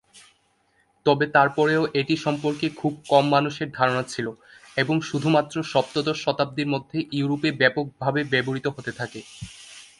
[1.05, 4.27] তবে তারপরেও এটি সম্পর্কে খুব কম মানুষের ধারণা ছিল
[4.77, 9.19] এবং শুধুমাত্র সপ্তদশ শতাব্দীর মধ্যে ইউরোপে ব্যাপক ভাবে ব্যবহৃত হতে থাকে।